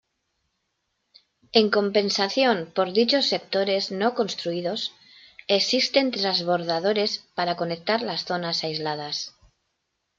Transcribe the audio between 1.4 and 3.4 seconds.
En compensación por dichos